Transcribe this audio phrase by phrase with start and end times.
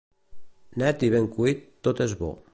[0.83, 2.33] Net i ben cuit, tot és bo.